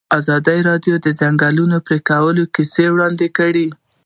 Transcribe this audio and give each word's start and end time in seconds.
ازادي 0.19 0.59
راډیو 0.69 0.95
د 0.99 1.03
د 1.05 1.07
ځنګلونو 1.19 1.77
پرېکول 1.87 2.37
کیسې 2.55 2.85
وړاندې 2.91 3.27
کړي. 3.37 3.67